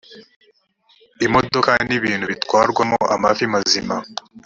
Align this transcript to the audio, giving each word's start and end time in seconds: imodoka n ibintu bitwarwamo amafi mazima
imodoka 1.25 1.71
n 1.87 1.89
ibintu 1.97 2.25
bitwarwamo 2.31 2.99
amafi 3.15 3.43
mazima 3.53 3.95